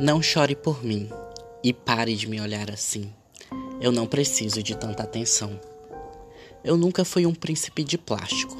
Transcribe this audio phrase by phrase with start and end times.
[0.00, 1.10] Não chore por mim
[1.62, 3.12] e pare de me olhar assim.
[3.80, 5.60] Eu não preciso de tanta atenção.
[6.64, 8.56] Eu nunca fui um príncipe de plástico,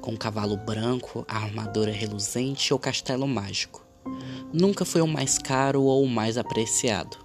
[0.00, 3.84] com um cavalo branco, armadura reluzente ou castelo mágico.
[4.52, 7.18] Nunca fui o mais caro ou o mais apreciado.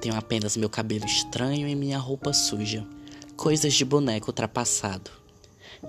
[0.00, 2.86] Tenho apenas meu cabelo estranho e minha roupa suja,
[3.36, 5.10] coisas de boneco ultrapassado.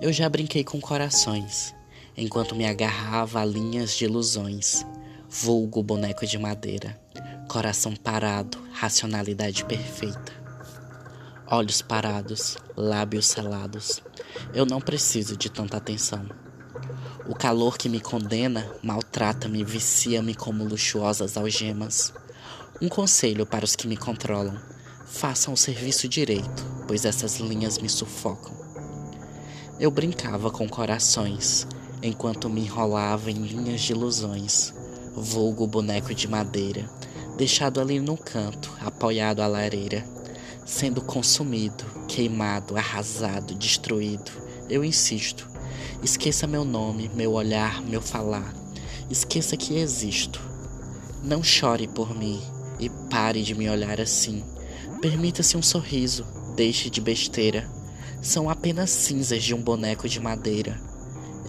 [0.00, 1.74] Eu já brinquei com corações,
[2.14, 4.84] enquanto me agarrava a linhas de ilusões
[5.28, 6.98] vulgo boneco de madeira,
[7.46, 10.32] coração parado, racionalidade perfeita.
[11.46, 14.02] Olhos parados, lábios selados.
[14.52, 16.28] Eu não preciso de tanta atenção.
[17.28, 22.12] O calor que me condena maltrata-me, vicia-me como luxuosas algemas.
[22.82, 24.58] Um conselho para os que me controlam:
[25.06, 28.54] façam o serviço direito, pois essas linhas me sufocam.
[29.78, 31.66] Eu brincava com corações,
[32.02, 34.74] enquanto me enrolava em linhas de ilusões
[35.16, 36.84] vulgo boneco de madeira,
[37.36, 40.04] deixado ali no canto, apoiado à lareira,
[40.64, 44.32] sendo consumido, queimado, arrasado, destruído.
[44.68, 45.48] Eu insisto,
[46.02, 48.54] esqueça meu nome, meu olhar, meu falar,
[49.10, 50.40] esqueça que existo.
[51.22, 52.40] Não chore por mim
[52.80, 54.42] e pare de me olhar assim.
[55.00, 57.68] Permita-se um sorriso, deixe de besteira.
[58.22, 60.80] São apenas cinzas de um boneco de madeira.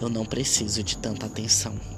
[0.00, 1.97] Eu não preciso de tanta atenção.